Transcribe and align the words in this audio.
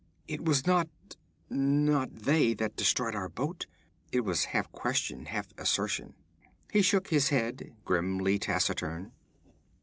'It 0.27 0.43
was 0.43 0.65
not 0.65 0.89
not 1.47 2.09
they 2.11 2.55
that 2.55 2.75
destroyed 2.75 3.13
our 3.13 3.29
boat?' 3.29 3.67
It 4.11 4.21
was 4.21 4.45
half 4.45 4.71
question, 4.71 5.25
half 5.25 5.49
assertion. 5.59 6.15
He 6.71 6.81
shook 6.81 7.09
his 7.09 7.29
head, 7.29 7.75
grimly 7.85 8.39
taciturn. 8.39 9.11